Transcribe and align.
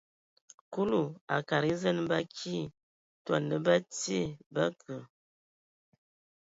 Kulu 0.73 1.01
a 1.35 1.35
kadag 1.47 1.71
e 1.73 1.75
zen 1.81 1.97
ba 2.09 2.17
akii, 2.23 2.71
tɔ 3.23 3.29
ana 3.37 3.55
bə 3.65 3.75
tie, 3.97 4.21
bə 4.53 4.63
kə. 4.81 4.95